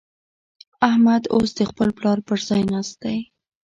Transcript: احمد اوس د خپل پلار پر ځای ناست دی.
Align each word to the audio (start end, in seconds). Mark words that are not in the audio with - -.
احمد 0.89 1.23
اوس 1.35 1.49
د 1.57 1.59
خپل 1.69 1.89
پلار 1.97 2.17
پر 2.27 2.39
ځای 2.47 2.61
ناست 2.71 2.95
دی. 3.03 3.17